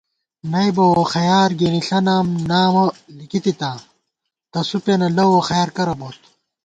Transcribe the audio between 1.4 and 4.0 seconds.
گېنِݪہ نام نامہ لِکِتِتا زی